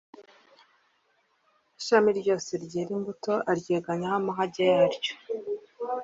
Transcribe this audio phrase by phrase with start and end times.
[1.79, 5.13] «Ishami ryose ryera imbuto, aryanganyaho amahage yaryo,